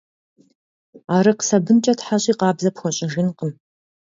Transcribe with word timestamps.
Арыкъ 1.15 1.43
сабынкӀэ 1.47 1.93
тхьэщӀи 1.97 2.33
къабзэ 2.39 2.69
пхуэщӀыжынкъым. 2.73 3.51